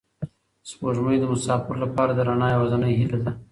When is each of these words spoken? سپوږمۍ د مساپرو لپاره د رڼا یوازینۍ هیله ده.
سپوږمۍ 0.69 1.17
د 1.19 1.23
مساپرو 1.31 1.81
لپاره 1.83 2.11
د 2.13 2.19
رڼا 2.27 2.47
یوازینۍ 2.51 2.93
هیله 2.99 3.19
ده. 3.25 3.31